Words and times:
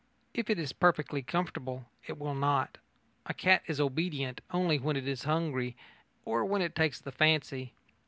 If 0.33 0.49
it 0.49 0.57
is 0.57 0.73
perfectly 0.73 1.21
comfortable, 1.21 1.85
it 2.07 2.17
will 2.17 2.33
not. 2.33 2.79
A 3.27 3.35
cat 3.35 3.61
is 3.67 3.79
obedient 3.79 4.41
only 4.49 4.79
when 4.79 4.95
it 4.95 5.07
is 5.07 5.25
hungry 5.25 5.77
or 6.25 6.43
when 6.43 6.63
it 6.63 6.73
takes 6.73 6.99
the 6.99 7.11
fancy. 7.11 7.75